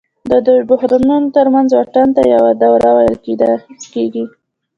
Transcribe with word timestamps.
د 0.29 0.31
دوو 0.45 0.61
بحرانونو 0.69 1.33
ترمنځ 1.37 1.69
واټن 1.73 2.07
ته 2.15 2.21
یوه 2.33 2.51
دوره 2.63 2.89
ویل 2.97 3.15
کېږي 3.93 4.25